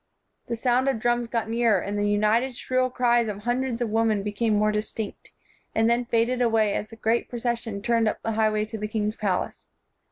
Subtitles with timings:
[0.47, 4.23] "The sound of drums got nearer, and the united shrill cries of hundreds of women
[4.23, 5.29] became more distinct,
[5.75, 8.87] and then faded away as the great procession turned up the high way to the
[8.87, 9.67] king's palace.